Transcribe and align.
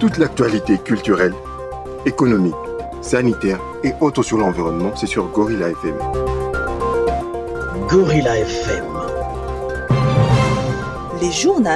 Toute 0.00 0.16
l'actualité 0.16 0.78
culturelle, 0.78 1.34
économique, 2.06 2.54
sanitaire 3.02 3.60
et 3.84 3.92
autres 4.00 4.22
sur 4.22 4.38
l'environnement, 4.38 4.96
c'est 4.96 5.06
sur 5.06 5.28
Gorilla 5.28 5.68
FM. 5.68 5.94
Gorilla 7.86 8.38
FM. 8.38 8.84
Les 11.20 11.30
journaux. 11.30 11.68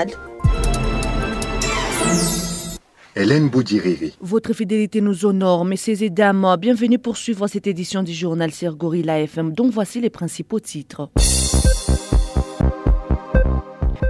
Hélène 3.15 3.51
Boudiriri. 3.51 4.17
Votre 4.23 4.55
fidélité 4.55 5.03
nous 5.03 5.27
honore, 5.27 5.67
messieurs 5.67 6.03
et 6.03 6.09
dames. 6.09 6.57
Bienvenue 6.59 6.99
pour 6.99 7.19
suivre 7.19 7.47
cette 7.47 7.67
édition 7.67 8.03
du 8.03 8.15
journal 8.15 8.53
sur 8.53 8.75
Gorilla 8.75 9.21
FM, 9.21 9.53
dont 9.53 9.69
voici 9.69 10.01
les 10.01 10.09
principaux 10.09 10.61
titres. 10.61 11.11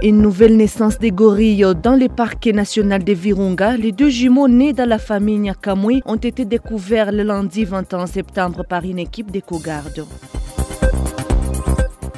Une 0.03 0.21
nouvelle 0.21 0.57
naissance 0.57 0.99
des 0.99 1.11
gorilles 1.11 1.65
dans 1.81 1.95
le 1.95 2.09
parc 2.09 2.47
national 2.47 3.03
de 3.03 3.13
Virunga. 3.13 3.77
Les 3.77 3.91
deux 3.91 4.09
jumeaux 4.09 4.47
nés 4.47 4.73
dans 4.73 4.87
la 4.87 4.99
famille 4.99 5.39
Nyakamui 5.39 6.01
ont 6.05 6.15
été 6.15 6.45
découverts 6.45 7.11
le 7.11 7.23
lundi 7.23 7.65
21 7.65 8.05
septembre 8.05 8.63
par 8.67 8.83
une 8.83 8.99
équipe 8.99 9.31
d'éco-gardes. 9.31 10.05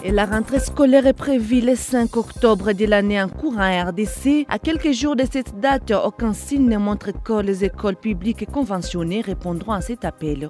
La 0.05 0.25
rentrée 0.25 0.59
scolaire 0.59 1.05
est 1.05 1.13
prévue 1.13 1.61
le 1.61 1.75
5 1.75 2.15
octobre 2.15 2.71
de 2.71 2.85
l'année 2.85 3.21
en 3.21 3.27
cours 3.27 3.57
en 3.57 3.89
RDC. 3.89 4.45
À 4.49 4.57
quelques 4.57 4.91
jours 4.91 5.15
de 5.15 5.25
cette 5.29 5.59
date, 5.59 5.91
aucun 5.91 6.33
signe 6.33 6.69
ne 6.69 6.77
montre 6.77 7.11
que 7.23 7.41
les 7.41 7.65
écoles 7.65 7.97
publiques 7.97 8.45
conventionnées 8.49 9.21
répondront 9.21 9.73
à 9.73 9.81
cet 9.81 10.05
appel. 10.05 10.49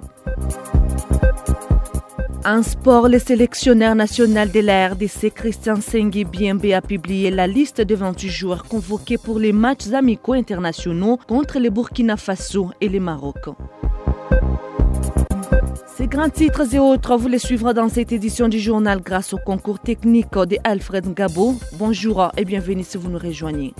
En 2.50 2.62
sport, 2.62 3.10
le 3.10 3.18
sélectionneur 3.18 3.94
national 3.94 4.50
de 4.50 4.60
la 4.60 4.88
RDC, 4.88 5.34
Christian 5.34 5.82
Sengi 5.82 6.24
Biembe, 6.24 6.64
a 6.72 6.80
publié 6.80 7.30
la 7.30 7.46
liste 7.46 7.82
de 7.82 7.94
28 7.94 8.30
joueurs 8.30 8.64
convoqués 8.64 9.18
pour 9.18 9.38
les 9.38 9.52
matchs 9.52 9.92
amicaux 9.92 10.32
internationaux 10.32 11.18
contre 11.28 11.58
le 11.58 11.68
Burkina 11.68 12.16
Faso 12.16 12.70
et 12.80 12.88
le 12.88 13.00
Maroc. 13.00 13.50
Ces 15.94 16.06
grands 16.06 16.30
titres 16.30 16.74
et 16.74 16.78
autres, 16.78 17.18
vous 17.18 17.28
les 17.28 17.38
suivrez 17.38 17.74
dans 17.74 17.90
cette 17.90 18.12
édition 18.12 18.48
du 18.48 18.58
journal 18.58 19.02
grâce 19.02 19.34
au 19.34 19.38
concours 19.38 19.80
technique 19.80 20.32
de 20.32 20.56
Alfred 20.64 21.12
Gabo. 21.12 21.54
Bonjour 21.74 22.32
et 22.38 22.46
bienvenue 22.46 22.82
si 22.82 22.96
vous 22.96 23.10
nous 23.10 23.18
rejoignez. 23.18 23.74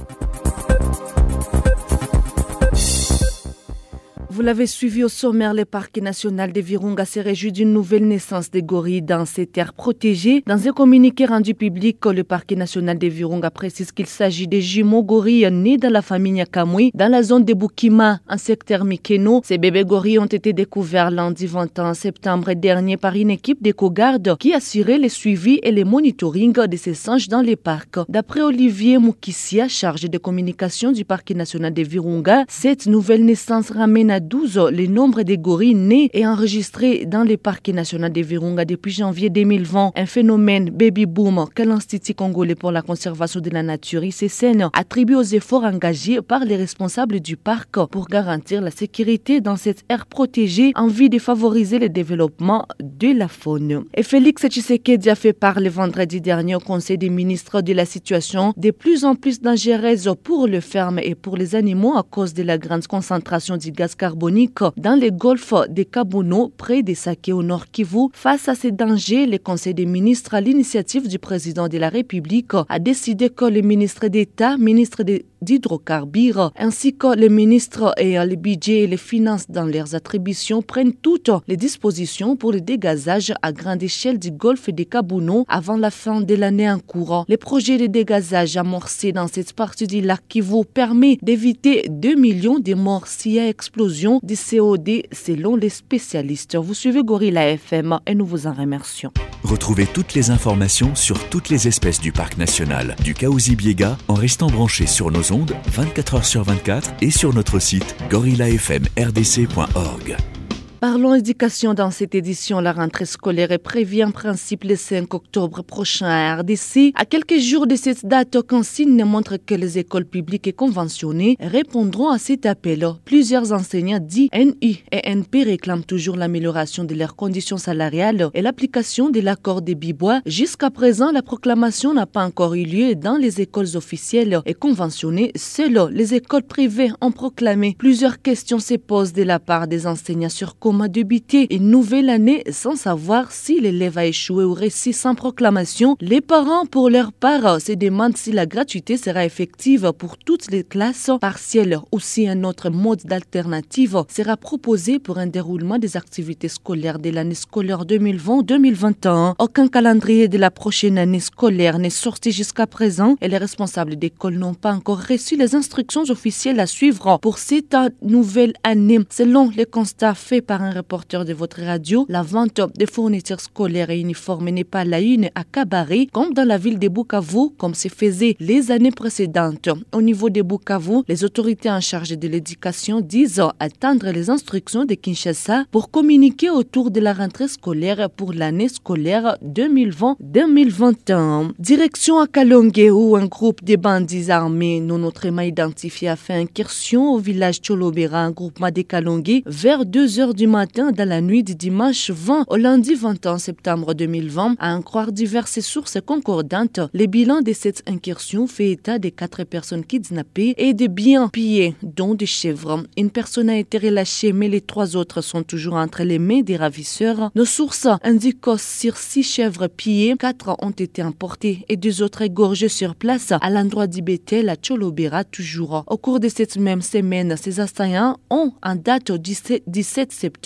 Vous 4.39 4.45
l'avez 4.45 4.69
suivi 4.69 5.03
au 5.03 5.09
sommaire, 5.09 5.53
le 5.53 5.65
parc 5.65 5.99
national 5.99 6.53
de 6.53 6.61
Virunga 6.61 7.05
s'est 7.05 7.23
réjoui 7.23 7.51
d'une 7.51 7.73
nouvelle 7.73 8.07
naissance 8.07 8.53
des 8.53 8.63
gorilles 8.63 9.03
dans 9.03 9.25
ces 9.25 9.47
terres 9.47 9.73
protégées. 9.73 10.45
Dans 10.47 10.69
un 10.69 10.71
communiqué 10.71 11.27
rendu 11.27 11.55
public, 11.55 11.99
le 12.07 12.23
parc 12.23 12.53
national 12.53 12.99
de 12.99 13.09
Virunga 13.09 13.51
précise 13.51 13.91
qu'il 13.91 14.07
s'agit 14.07 14.47
des 14.47 14.61
jumeaux 14.61 15.03
gorilles 15.03 15.51
nés 15.51 15.77
dans 15.77 15.91
la 15.91 16.03
famille 16.03 16.35
Nyakamui, 16.35 16.93
dans 16.95 17.11
la 17.11 17.25
zone 17.25 17.45
de 17.45 17.53
Bukima, 17.53 18.21
en 18.31 18.39
secteur 18.39 18.85
Mikeno. 18.85 19.41
Ces 19.43 19.59
bébés 19.59 19.83
gorilles 19.83 20.21
ont 20.21 20.27
été 20.27 20.53
découverts 20.53 21.11
lundi 21.11 21.49
21 21.49 21.95
septembre 21.95 22.53
dernier 22.53 22.97
par 22.97 23.17
une 23.17 23.31
équipe 23.31 23.61
d'éco-gardes 23.61 24.37
qui 24.39 24.55
assurait 24.55 24.99
le 24.99 25.09
suivi 25.09 25.59
et 25.65 25.73
le 25.73 25.83
monitoring 25.83 26.53
de 26.53 26.77
ces 26.77 26.95
singes 26.95 27.27
dans 27.27 27.43
les 27.43 27.57
parcs. 27.57 27.99
D'après 28.09 28.43
Olivier 28.43 28.99
Moukissia, 28.99 29.67
chargé 29.67 30.07
de 30.07 30.19
communication 30.19 30.93
du 30.93 31.05
parc 31.05 31.33
national 31.33 31.75
de 31.75 31.83
Virunga, 31.83 32.45
cette 32.47 32.87
nouvelle 32.87 33.25
naissance 33.25 33.73
ramène 33.73 34.13
à 34.13 34.21
12 34.29 34.69
le 34.73 34.87
nombre 34.87 35.23
de 35.23 35.37
gorilles 35.37 35.75
nés 35.75 36.11
et 36.13 36.27
enregistrés 36.27 37.07
dans 37.07 37.25
le 37.25 37.39
parc 37.39 37.69
national 37.71 38.13
de 38.13 38.21
Virunga 38.21 38.67
depuis 38.67 38.93
janvier 38.93 39.31
2020. 39.31 39.93
Un 39.97 40.07
phénomène 40.07 40.69
baby 40.69 41.07
boom 41.07 41.47
que 41.55 41.63
l'Institut 41.63 42.13
congolais 42.13 42.55
pour 42.55 42.71
la 42.71 42.83
conservation 42.83 43.41
de 43.41 43.49
la 43.49 43.63
nature 43.63 44.05
ICCN 44.05 44.69
attribue 44.75 45.15
aux 45.15 45.23
efforts 45.23 45.65
engagés 45.65 46.21
par 46.21 46.45
les 46.45 46.57
responsables 46.57 47.21
du 47.21 47.39
parc 47.39 47.87
pour 47.87 48.07
garantir 48.07 48.61
la 48.61 48.71
sécurité 48.71 49.41
dans 49.41 49.57
cette 49.57 49.85
aire 49.89 50.05
protégée 50.05 50.73
en 50.75 50.89
vue 50.89 51.09
de 51.09 51.19
favoriser 51.19 51.79
le 51.79 51.89
développement 51.89 52.67
de 52.83 53.17
la 53.17 53.29
faune. 53.29 53.85
Et 53.95 54.03
Félix 54.03 54.47
Tshisekedi 54.47 55.09
a 55.09 55.15
fait 55.15 55.33
part 55.33 55.59
le 55.59 55.71
vendredi 55.71 56.21
dernier 56.21 56.55
au 56.55 56.61
Conseil 56.61 56.99
des 56.99 57.09
ministres 57.09 57.63
de 57.63 57.73
la 57.73 57.87
situation 57.87 58.53
de 58.59 58.71
plus 58.73 59.07
en 59.07 59.15
plus 59.15 59.41
dangereuse 59.41 60.13
pour 60.23 60.47
le 60.47 60.61
ferme 60.61 60.99
et 60.99 61.15
pour 61.15 61.39
les 61.39 61.55
animaux 61.55 61.97
à 61.97 62.03
cause 62.03 62.35
de 62.35 62.43
la 62.43 62.59
grande 62.59 62.87
concentration 62.87 63.57
du 63.57 63.73
gaz 63.73 63.95
carbonique 63.95 64.18
dans 64.19 65.01
le 65.01 65.11
golfe 65.11 65.55
de 65.69 65.83
Kabuno, 65.85 66.53
près 66.57 66.83
de 66.83 66.95
Sake 66.95 67.31
au 67.33 67.43
nord 67.43 67.67
Kivu. 67.71 68.09
Face 68.13 68.49
à 68.49 68.55
ces 68.55 68.73
dangers, 68.73 69.27
le 69.27 69.39
Conseil 69.39 69.75
des 69.75 69.87
ministres, 69.87 70.35
à 70.35 70.41
l'initiative 70.41 71.09
du 71.09 71.19
président 71.19 71.69
de 71.69 71.79
la 71.79 71.89
République, 71.89 72.53
a 72.69 72.79
décidé 72.79 73.31
que 73.31 73.45
le 73.45 73.61
ministre 73.63 74.09
d'État, 74.09 74.57
ministre 74.59 75.05
d'hydrocarbures, 75.43 76.53
ainsi 76.57 76.95
que 76.95 77.17
les 77.17 77.29
ministres 77.29 77.95
et 77.99 78.17
le 78.25 78.37
budget 78.37 78.81
et 78.81 78.87
les 78.87 78.97
finances 78.97 79.47
dans 79.49 79.65
leurs 79.65 79.95
attributions 79.95 80.63
prennent 80.63 80.93
toutes 80.93 81.31
les 81.47 81.57
dispositions 81.57 82.37
pour 82.37 82.53
le 82.53 82.61
dégazage 82.61 83.33
à 83.43 83.53
grande 83.53 83.83
échelle 83.83 84.19
du 84.19 84.31
golfe 84.31 84.71
de 84.71 84.85
Kabuno 84.85 85.45
avant 85.49 85.77
la 85.77 85.91
fin 85.91 86.21
de 86.21 86.35
l'année 86.35 86.71
en 86.71 86.79
cours. 86.79 87.25
Le 87.29 87.37
projet 87.37 87.79
de 87.79 87.87
dégazage 87.87 88.57
amorcé 88.57 89.13
dans 89.13 89.29
cette 89.29 89.53
partie 89.53 89.87
du 89.87 90.01
lac 90.01 90.21
Kivu 90.29 90.65
permet 90.65 91.19
d'éviter 91.23 91.87
2 91.89 92.15
millions 92.15 92.59
de 92.59 92.75
morts 92.75 93.07
s'il 93.07 93.33
y 93.33 93.39
a 93.39 93.49
explosion 93.49 94.21
du 94.23 94.37
COD 94.37 95.03
selon 95.13 95.57
les 95.57 95.69
spécialistes. 95.69 96.57
Vous 96.57 96.75
suivez 96.75 97.03
Gorilla 97.03 97.49
FM 97.51 97.99
et 98.07 98.15
nous 98.15 98.27
vous 98.27 98.47
en 98.47 98.53
remercions. 98.53 99.13
Retrouvez 99.45 99.87
toutes 99.87 100.15
les 100.15 100.31
informations 100.31 100.95
sur 100.95 101.29
toutes 101.29 101.49
les 101.49 101.69
espèces 101.69 102.01
du 102.01 102.13
parc 102.13 102.39
national 102.39 102.97
du 103.05 103.15
Kaouzi-Biega 103.15 103.97
en 104.09 104.15
restant 104.15 104.49
branché 104.49 104.87
sur 104.87 105.11
nos 105.11 105.28
ondes 105.31 105.55
24 105.69 106.19
h 106.19 106.25
sur 106.25 106.43
24 106.45 106.91
et 107.03 107.11
sur 107.11 107.35
notre 107.35 107.59
site 107.59 107.95
gorillafmrdc.org. 108.11 110.38
Parlons 110.81 111.17
éducation 111.17 111.75
dans 111.75 111.91
cette 111.91 112.15
édition. 112.15 112.61
La 112.61 112.73
rentrée 112.73 113.05
scolaire 113.05 113.51
est 113.51 113.59
prévue 113.59 114.05
en 114.05 114.13
principe 114.13 114.63
le 114.63 114.77
5 114.77 115.13
octobre 115.13 115.63
prochain 115.63 116.07
à 116.07 116.37
RDC. 116.37 116.93
À 116.95 117.05
quelques 117.05 117.41
jours 117.41 117.67
de 117.67 117.75
cette 117.75 118.07
date, 118.07 118.37
aucun 118.37 118.63
signe 118.63 119.03
montre 119.03 119.39
que 119.39 119.57
les 119.57 119.79
écoles 119.79 120.05
publiques 120.05 120.47
et 120.47 120.53
conventionnées 120.53 121.37
répondront 121.41 122.11
à 122.11 122.19
cet 122.19 122.47
appel. 122.47 122.87
Plusieurs 123.05 123.53
enseignants 123.53 123.99
dits 123.99 124.31
NI 124.33 124.85
et 124.93 125.11
NP 125.11 125.43
réclament 125.43 125.83
toujours 125.83 126.15
l'amélioration 126.15 126.85
de 126.85 126.95
leurs 126.95 127.17
conditions 127.17 127.59
salariales 127.59 128.31
et 128.33 128.41
l'application 128.41 129.11
de 129.11 129.19
l'accord 129.19 129.63
des 129.63 129.75
Bibois. 129.75 130.21
Jusqu'à 130.27 130.71
présent, 130.71 131.11
la 131.11 131.23
proclamation 131.23 131.93
n'a 131.93 132.07
pas 132.07 132.25
encore 132.25 132.55
eu 132.55 132.63
lieu 132.63 132.95
dans 132.95 133.17
les 133.17 133.41
écoles 133.41 133.77
officielles 133.77 134.43
et 134.47 134.55
conventionnées. 134.55 135.33
Seules 135.35 135.89
les 135.91 136.15
écoles 136.15 136.45
privées 136.45 136.93
ont 137.01 137.11
proclamé. 137.11 137.75
Plusieurs 137.77 138.23
questions 138.23 138.61
se 138.61 138.75
posent 138.75 139.13
de 139.13 139.25
la 139.25 139.41
part 139.41 139.67
des 139.67 139.89
enseignants 139.89 140.29
sur 140.29 140.57
comment 140.69 140.87
débuter 140.87 141.47
une 141.49 141.71
nouvelle 141.71 142.11
année 142.11 142.45
sans 142.51 142.77
savoir 142.77 143.33
si 143.33 143.59
l'élève 143.59 143.97
a 143.97 144.05
échoué 144.05 144.45
ou 144.45 144.53
réussi 144.53 144.93
sans 144.93 145.15
proclamation. 145.15 145.97
Les 146.03 146.21
parents, 146.21 146.67
pour 146.67 146.91
leur 146.91 147.11
part, 147.11 147.59
se 147.59 147.73
demandent 147.73 148.19
si 148.19 148.33
la 148.33 148.45
gratuité 148.45 148.99
sera 148.99 149.25
effective 149.25 149.93
pour 149.97 150.19
toutes 150.19 150.51
les 150.51 150.65
classes 150.65 151.11
partielles 151.23 151.79
ou 151.91 152.01
si 152.01 152.29
un 152.29 152.45
autre 152.45 152.69
mode 152.69 153.01
d'alternative 153.07 154.05
sera 154.11 154.37
proposé 154.37 154.99
pour 154.99 155.17
un 155.17 155.27
déroulement 155.27 155.79
des 155.79 155.97
activités 155.97 156.49
scolaires 156.49 156.99
de 156.99 157.09
l'année 157.09 157.35
scolaire 157.35 157.87
2020-2021. 157.87 159.37
Aucun 159.39 159.69
calendrier 159.69 160.29
de 160.29 160.37
la 160.37 160.51
prochaine 160.51 160.99
année 160.99 161.21
scolaire 161.21 161.79
n'est 161.79 161.89
sorti 161.89 162.31
jusqu'à 162.31 162.67
présent 162.67 163.17
et 163.23 163.29
les 163.29 163.39
responsables 163.39 163.97
d'école 163.97 164.35
n'ont 164.35 164.53
pas 164.53 164.75
encore 164.75 165.01
reçu 165.01 165.35
les 165.35 165.55
instructions 165.55 166.05
officielles 166.11 166.61
à 166.61 166.67
suivre 166.67 167.19
pour 167.23 167.39
cette 167.39 167.75
nouvelle 168.03 168.53
année. 168.65 168.99
Selon 169.09 169.49
les 169.49 169.65
constats 169.65 170.15
faits 170.15 170.45
par 170.45 170.58
un 170.63 170.71
reporter 170.71 171.25
de 171.25 171.33
votre 171.33 171.63
radio, 171.63 172.07
la 172.09 172.23
vente 172.23 172.61
des 172.77 172.87
fournitures 172.87 173.41
scolaires 173.41 173.91
et 173.91 174.01
uniformes 174.01 174.51
n'est 174.51 174.65
pas 174.65 174.85
la 174.85 175.01
une 175.01 175.31
à 175.35 175.45
Cabaret, 175.45 176.09
comme 176.13 176.35
dans 176.35 176.47
la 176.47 176.59
ville 176.59 176.79
de 176.79 176.89
Bukavu, 176.89 177.51
comme 177.57 177.75
se 177.75 177.89
faisait 177.89 178.37
les 178.41 178.71
années 178.71 178.91
précédentes. 178.91 179.71
Au 179.93 180.03
niveau 180.03 180.29
de 180.31 180.43
Bukavu, 180.43 181.03
les 181.09 181.25
autorités 181.25 181.71
en 181.71 181.81
charge 181.81 182.19
de 182.19 182.29
l'éducation 182.29 183.01
disent 183.01 183.43
attendre 183.61 184.11
les 184.11 184.31
instructions 184.31 184.85
de 184.85 184.95
Kinshasa 184.95 185.65
pour 185.71 185.91
communiquer 185.91 186.51
autour 186.51 186.91
de 186.91 186.99
la 187.01 187.13
rentrée 187.13 187.47
scolaire 187.49 188.11
pour 188.11 188.33
l'année 188.33 188.69
scolaire 188.69 189.37
2020-2021. 189.45 191.53
Direction 191.59 192.19
à 192.19 192.27
Kalonge 192.27 192.91
où 192.93 193.17
un 193.17 193.27
groupe 193.27 193.65
de 193.65 193.77
bandits 193.77 194.31
armés 194.31 194.81
non 194.81 195.03
autrement 195.05 195.43
identifiés 195.43 196.09
a 196.09 196.17
fait 196.17 196.35
incursion 196.35 197.13
au 197.13 197.19
village 197.19 197.61
Cholobera, 197.61 198.21
un 198.21 198.33
groupement 198.33 198.71
de 198.71 198.83
Kalonge, 198.83 199.43
vers 199.47 199.87
2 199.87 200.19
heures 200.19 200.35
du 200.35 200.48
matin 200.49 200.91
dans 200.93 201.09
la 201.09 201.21
nuit 201.21 201.45
du 201.45 201.55
dimanche 201.55 202.11
20 202.11 202.47
au 202.49 202.57
lundi 202.57 202.95
21 202.95 203.39
septembre 203.39 203.95
2020. 203.95 204.57
À 204.59 204.75
en 204.75 204.83
croire 204.83 205.13
diverses 205.13 205.61
sources 205.61 205.99
concordantes, 206.05 206.81
les 206.95 207.07
bilans 207.07 207.43
de 207.43 207.53
cette 207.53 207.83
incursion 207.87 208.47
fait 208.47 208.71
état 208.73 208.99
de 208.99 209.11
quatre 209.11 209.45
personnes 209.45 209.85
kidnappées 209.85 210.55
et 210.57 210.73
de 210.73 210.87
biens 210.87 211.29
pillés, 211.29 211.77
dont 211.83 212.15
des 212.15 212.27
chèvres. 212.27 212.85
Une 212.97 213.11
personne 213.11 213.51
a 213.51 213.59
été 213.59 213.79
relâchée, 213.79 214.33
mais 214.33 214.49
les 214.49 214.63
trois 214.63 214.97
autres 214.97 215.21
sont 215.21 215.43
toujours 215.43 215.75
entre 215.75 216.03
les 216.03 216.19
mains 216.19 216.41
des 216.41 216.57
ravisseurs. 216.57 217.31
Nos 217.35 217.45
sources 217.45 217.87
indiquent 218.03 218.41
que 218.41 218.57
sur 218.57 218.97
six 218.97 219.23
chèvres 219.23 219.69
pillées, 219.69 220.17
quatre 220.19 220.57
ont 220.61 220.71
été 220.71 221.03
emportées 221.03 221.67
et 221.69 221.77
deux 221.77 222.03
autres 222.03 222.23
égorgées 222.23 222.69
sur 222.69 222.95
place 222.95 223.33
à 223.39 223.51
l'endroit 223.51 223.87
d'Ibétel 223.87 224.49
à 224.49 224.57
Cholobera 224.57 225.25
toujours. 225.25 225.85
Au 225.87 225.99
cours 225.99 226.21
de 226.21 226.29
cette 226.29 226.57
même 226.57 226.83
semaine, 226.83 227.37
ces 227.37 227.61
assaillants 227.61 228.17
ont, 228.31 228.53
en 228.63 228.75
date 228.77 229.13
du 229.13 229.35
17 229.67 230.11
septembre, 230.11 230.38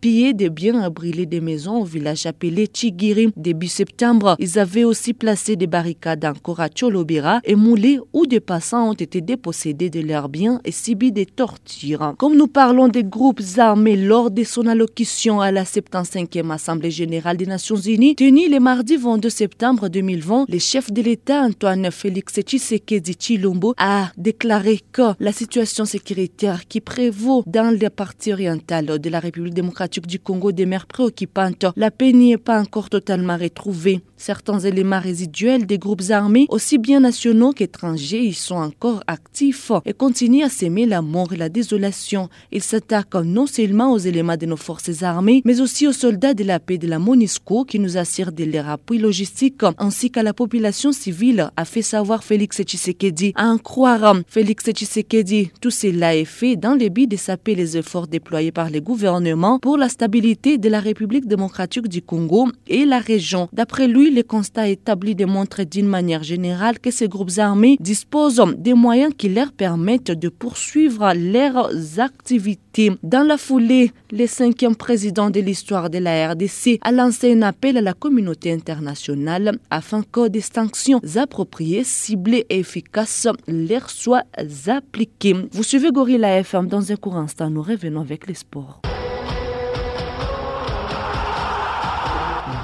pillé 0.00 0.34
des 0.34 0.50
biens 0.50 0.80
à 0.80 0.90
brûler 0.90 1.26
des 1.26 1.40
maisons 1.40 1.80
au 1.80 1.84
village 1.84 2.26
appelé 2.26 2.68
Chigiri. 2.72 3.32
Début 3.36 3.68
septembre, 3.68 4.36
ils 4.38 4.58
avaient 4.58 4.84
aussi 4.84 5.14
placé 5.14 5.56
des 5.56 5.66
barricades 5.66 6.24
encore 6.24 6.60
à 6.60 6.68
Cholobera 6.68 7.40
et 7.44 7.54
moulé 7.54 7.98
où 8.12 8.26
des 8.26 8.40
passants 8.40 8.90
ont 8.90 8.94
été 8.94 9.20
dépossédés 9.20 9.90
de 9.90 10.00
leurs 10.00 10.28
biens 10.28 10.60
et 10.64 10.72
subi 10.72 11.12
des 11.12 11.26
tortures. 11.26 12.14
Comme 12.18 12.36
nous 12.36 12.46
parlons 12.46 12.88
des 12.88 13.04
groupes 13.04 13.40
armés 13.58 13.96
lors 13.96 14.30
de 14.30 14.44
son 14.44 14.66
allocution 14.66 15.40
à 15.40 15.50
la 15.50 15.64
75e 15.64 16.50
Assemblée 16.50 16.90
générale 16.90 17.36
des 17.36 17.46
Nations 17.46 17.76
unies, 17.76 18.14
tenue 18.14 18.48
le 18.48 18.60
mardi 18.60 18.96
22 18.96 19.28
septembre 19.28 19.88
2020, 19.88 20.46
le 20.48 20.58
chef 20.58 20.92
de 20.92 21.02
l'État 21.02 21.42
Antoine 21.42 21.90
Félix 21.90 22.34
Tshisekedi 22.40 23.16
Chilombo 23.18 23.74
a 23.78 24.10
déclaré 24.16 24.80
que 24.92 25.14
la 25.18 25.32
situation 25.32 25.84
sécuritaire 25.84 26.66
qui 26.68 26.80
prévaut 26.80 27.42
dans 27.46 27.76
la 27.80 27.90
partie 27.90 28.32
orientale 28.32 28.98
de 28.98 29.10
la 29.10 29.20
République 29.20 29.39
démocratique 29.48 30.06
du 30.06 30.18
Congo 30.18 30.52
demeure 30.52 30.86
préoccupante. 30.86 31.64
La 31.76 31.90
paix 31.90 32.12
n'y 32.12 32.32
est 32.32 32.36
pas 32.36 32.60
encore 32.60 32.90
totalement 32.90 33.38
retrouvée. 33.38 34.02
Certains 34.20 34.58
éléments 34.58 35.00
résiduels 35.00 35.64
des 35.64 35.78
groupes 35.78 36.10
armés, 36.10 36.44
aussi 36.50 36.76
bien 36.76 37.00
nationaux 37.00 37.52
qu'étrangers, 37.52 38.22
y 38.22 38.34
sont 38.34 38.56
encore 38.56 39.02
actifs 39.06 39.72
et 39.86 39.94
continuent 39.94 40.44
à 40.44 40.50
s'aimer 40.50 40.84
la 40.84 41.00
mort 41.00 41.32
et 41.32 41.38
la 41.38 41.48
désolation. 41.48 42.28
Ils 42.52 42.62
s'attaquent 42.62 43.24
non 43.24 43.46
seulement 43.46 43.94
aux 43.94 43.98
éléments 43.98 44.36
de 44.36 44.44
nos 44.44 44.58
forces 44.58 45.02
armées, 45.02 45.40
mais 45.46 45.62
aussi 45.62 45.88
aux 45.88 45.92
soldats 45.92 46.34
de 46.34 46.44
la 46.44 46.60
paix 46.60 46.76
de 46.76 46.86
la 46.86 46.98
MONUSCO 46.98 47.64
qui 47.64 47.78
nous 47.78 47.96
assurent 47.96 48.32
de 48.32 48.44
leur 48.44 48.68
appui 48.68 48.98
logistique, 48.98 49.62
ainsi 49.78 50.10
qu'à 50.10 50.22
la 50.22 50.34
population 50.34 50.92
civile, 50.92 51.50
a 51.56 51.64
fait 51.64 51.80
savoir 51.80 52.22
Félix 52.22 52.60
Tshisekedi. 52.60 53.32
À 53.36 53.48
en 53.48 53.56
croire 53.56 54.16
Félix 54.28 54.66
Tshisekedi, 54.70 55.50
tout 55.62 55.70
cela 55.70 56.14
est 56.14 56.26
fait 56.26 56.56
dans 56.56 56.74
le 56.74 56.90
but 56.90 57.06
de 57.06 57.16
saper 57.16 57.54
les 57.54 57.78
efforts 57.78 58.06
déployés 58.06 58.52
par 58.52 58.68
les 58.68 58.82
gouvernements 58.82 59.58
pour 59.60 59.78
la 59.78 59.88
stabilité 59.88 60.58
de 60.58 60.68
la 60.68 60.80
République 60.80 61.26
démocratique 61.26 61.88
du 61.88 62.02
Congo 62.02 62.48
et 62.68 62.84
la 62.84 62.98
région. 62.98 63.48
D'après 63.54 63.88
lui, 63.88 64.09
les 64.10 64.24
constats 64.24 64.68
établis 64.68 65.14
démontrent 65.14 65.62
d'une 65.62 65.86
manière 65.86 66.22
générale 66.22 66.78
que 66.78 66.90
ces 66.90 67.08
groupes 67.08 67.38
armés 67.38 67.76
disposent 67.80 68.42
des 68.56 68.74
moyens 68.74 69.12
qui 69.16 69.28
leur 69.28 69.52
permettent 69.52 70.10
de 70.10 70.28
poursuivre 70.28 71.12
leurs 71.14 71.70
activités. 71.98 72.92
Dans 73.02 73.26
la 73.26 73.36
foulée, 73.36 73.92
le 74.12 74.26
cinquième 74.26 74.76
président 74.76 75.30
de 75.30 75.40
l'histoire 75.40 75.90
de 75.90 75.98
la 75.98 76.32
RDC 76.32 76.78
a 76.82 76.92
lancé 76.92 77.32
un 77.32 77.42
appel 77.42 77.76
à 77.76 77.80
la 77.80 77.94
communauté 77.94 78.52
internationale 78.52 79.58
afin 79.70 80.02
que 80.02 80.28
des 80.28 80.40
sanctions 80.40 81.00
appropriées, 81.16 81.84
ciblées 81.84 82.46
et 82.48 82.60
efficaces 82.60 83.28
leur 83.48 83.90
soient 83.90 84.24
appliquées. 84.66 85.36
Vous 85.52 85.62
suivez 85.62 85.90
Gorilla 85.90 86.38
FM 86.38 86.66
dans 86.66 86.92
un 86.92 86.96
court 86.96 87.16
instant. 87.16 87.50
Nous 87.50 87.62
revenons 87.62 88.00
avec 88.00 88.26
les 88.26 88.34
sports. 88.34 88.80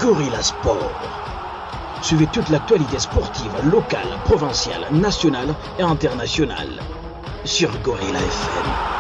Gorilla 0.00 0.42
Sport. 0.42 1.15
Suivez 2.02 2.26
toute 2.26 2.48
l'actualité 2.50 2.98
sportive 2.98 3.56
locale, 3.62 4.18
provinciale, 4.24 4.86
nationale 4.92 5.54
et 5.78 5.82
internationale 5.82 6.80
sur 7.44 7.70
Gorilla 7.82 8.20
FM. 8.20 8.95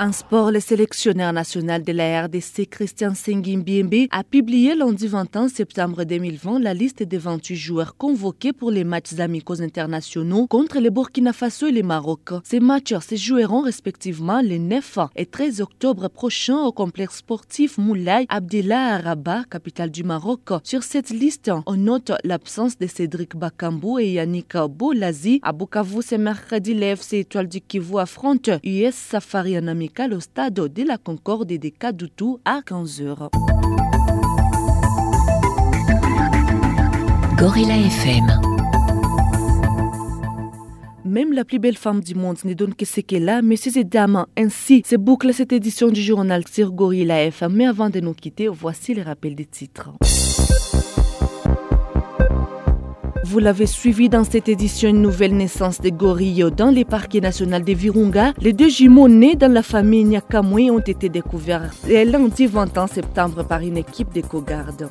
En 0.00 0.12
sport, 0.12 0.52
le 0.52 0.60
sélectionneur 0.60 1.32
national 1.32 1.82
de 1.82 1.90
la 1.90 2.22
RDC, 2.22 2.68
Christian 2.70 3.16
Sengimbimbe, 3.16 4.06
a 4.12 4.22
publié 4.22 4.76
lundi 4.76 5.08
21 5.08 5.48
septembre 5.48 6.04
2020 6.04 6.60
la 6.60 6.72
liste 6.72 7.02
des 7.02 7.18
28 7.18 7.56
joueurs 7.56 7.96
convoqués 7.96 8.52
pour 8.52 8.70
les 8.70 8.84
matchs 8.84 9.18
amicaux 9.18 9.60
internationaux 9.60 10.46
contre 10.46 10.78
le 10.78 10.90
Burkina 10.90 11.32
Faso 11.32 11.66
et 11.66 11.72
le 11.72 11.82
Maroc. 11.82 12.28
Ces 12.44 12.60
matchs 12.60 12.94
se 13.00 13.16
joueront 13.16 13.62
respectivement 13.62 14.40
les 14.40 14.60
9 14.60 15.00
et 15.16 15.26
13 15.26 15.62
octobre 15.62 16.06
prochains 16.08 16.62
au 16.62 16.70
complexe 16.70 17.16
sportif 17.16 17.76
Moulay 17.76 18.24
Abdellah 18.28 18.94
Araba, 18.98 19.42
capitale 19.50 19.90
du 19.90 20.04
Maroc. 20.04 20.42
Sur 20.62 20.84
cette 20.84 21.10
liste, 21.10 21.50
on 21.66 21.74
note 21.74 22.12
l'absence 22.22 22.78
de 22.78 22.86
Cédric 22.86 23.34
Bakambu 23.34 23.98
et 23.98 24.12
Yannick 24.12 24.56
Boulazi. 24.56 25.40
À 25.42 25.52
Bukavu, 25.52 26.02
ce 26.02 26.14
mercredi, 26.14 26.78
Étoile 27.10 27.48
du 27.48 27.60
Kivu 27.60 27.98
affronte 27.98 28.50
US 28.62 28.94
Safari 28.94 29.58
en 29.58 29.66
au 30.12 30.20
stade 30.20 30.54
de 30.54 30.82
la 30.82 30.98
Concorde 30.98 31.50
et 31.50 31.58
des 31.58 31.70
Kadoutou 31.70 32.38
à 32.44 32.60
15h. 32.60 33.28
Gorilla 37.36 37.76
FM. 37.76 38.26
Même 41.04 41.32
la 41.32 41.44
plus 41.44 41.58
belle 41.58 41.76
femme 41.76 42.00
du 42.00 42.14
monde 42.14 42.36
ne 42.44 42.54
donne 42.54 42.74
que 42.74 42.84
ce 42.84 43.00
qu'elle 43.00 43.28
a, 43.28 43.40
messieurs 43.42 43.76
et 43.78 43.84
dames. 43.84 44.26
Ainsi 44.36 44.82
se 44.84 44.96
boucle 44.96 45.32
cette 45.32 45.52
édition 45.52 45.88
du 45.88 46.02
journal 46.02 46.44
sur 46.46 46.70
Gorilla 46.72 47.24
FM. 47.24 47.52
Mais 47.54 47.66
avant 47.66 47.90
de 47.90 48.00
nous 48.00 48.14
quitter, 48.14 48.48
voici 48.48 48.94
les 48.94 49.02
rappels 49.02 49.34
des 49.34 49.46
titres. 49.46 49.90
Vous 53.30 53.40
l'avez 53.40 53.66
suivi 53.66 54.08
dans 54.08 54.24
cette 54.24 54.48
édition, 54.48 54.88
une 54.88 55.02
nouvelle 55.02 55.36
naissance 55.36 55.82
de 55.82 55.90
gorilles 55.90 56.46
dans 56.56 56.70
les 56.70 56.86
parcs 56.86 57.14
nationaux 57.16 57.58
de 57.58 57.74
Virunga. 57.74 58.32
Les 58.40 58.54
deux 58.54 58.70
jumeaux 58.70 59.06
nés 59.06 59.36
dans 59.36 59.52
la 59.52 59.62
famille 59.62 60.04
Nyakamwe 60.04 60.70
ont 60.70 60.78
été 60.78 61.10
découverts 61.10 61.70
lundi 61.86 62.46
21 62.46 62.86
septembre 62.86 63.44
par 63.44 63.60
une 63.60 63.76
équipe 63.76 64.14
d'éco-gardes. 64.14 64.88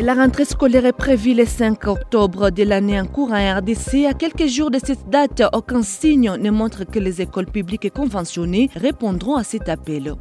La 0.00 0.14
rentrée 0.14 0.44
scolaire 0.44 0.86
est 0.86 0.92
prévue 0.92 1.34
le 1.34 1.46
5 1.46 1.84
octobre 1.88 2.50
de 2.50 2.62
l'année 2.62 3.00
en 3.00 3.06
cours 3.06 3.32
en 3.32 3.58
RDC. 3.58 4.06
À 4.08 4.14
quelques 4.14 4.46
jours 4.46 4.70
de 4.70 4.78
cette 4.78 5.10
date, 5.10 5.42
aucun 5.52 5.82
signe 5.82 6.36
ne 6.40 6.50
montre 6.52 6.84
que 6.84 7.00
les 7.00 7.20
écoles 7.20 7.50
publiques 7.50 7.86
et 7.86 7.90
conventionnées 7.90 8.70
répondront 8.76 9.34
à 9.34 9.42
cet 9.42 9.68
appel. 9.68 10.14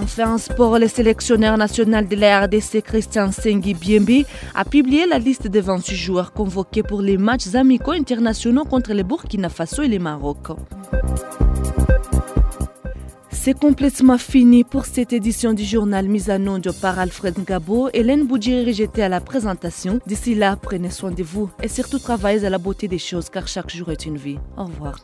Enfin, 0.00 0.34
en 0.34 0.38
sport, 0.38 0.78
le 0.78 0.86
sélectionneur 0.86 1.58
national 1.58 2.06
de 2.06 2.14
la 2.14 2.44
RDC, 2.44 2.82
Christian 2.82 3.32
Sengi 3.32 3.74
Biembi, 3.74 4.26
a 4.54 4.64
publié 4.64 5.06
la 5.06 5.18
liste 5.18 5.48
des 5.48 5.60
28 5.60 5.96
joueurs 5.96 6.32
convoqués 6.32 6.84
pour 6.84 7.02
les 7.02 7.16
matchs 7.16 7.54
amicaux 7.54 7.92
internationaux 7.92 8.64
contre 8.64 8.92
le 8.94 9.02
Burkina 9.02 9.48
Faso 9.48 9.82
et 9.82 9.88
le 9.88 9.98
Maroc. 9.98 10.48
C'est 13.32 13.58
complètement 13.58 14.18
fini 14.18 14.62
pour 14.62 14.84
cette 14.86 15.12
édition 15.12 15.52
du 15.52 15.64
journal 15.64 16.06
mise 16.06 16.30
en 16.30 16.46
onde 16.46 16.70
par 16.80 16.98
Alfred 16.98 17.36
Ngabo. 17.38 17.88
Hélène 17.92 18.26
Boudjiri 18.26 18.74
j'étais 18.74 19.02
à 19.02 19.08
la 19.08 19.20
présentation. 19.20 20.00
D'ici 20.06 20.34
là, 20.34 20.56
prenez 20.60 20.90
soin 20.90 21.10
de 21.10 21.22
vous 21.22 21.50
et 21.62 21.68
surtout 21.68 21.98
travaillez 21.98 22.44
à 22.44 22.50
la 22.50 22.58
beauté 22.58 22.88
des 22.88 22.98
choses 22.98 23.30
car 23.30 23.48
chaque 23.48 23.74
jour 23.74 23.90
est 23.90 24.06
une 24.06 24.16
vie. 24.16 24.38
Au 24.56 24.64
revoir. 24.64 24.98